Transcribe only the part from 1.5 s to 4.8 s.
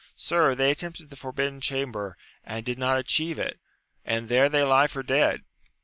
chamber, and did not atchieve it, and there they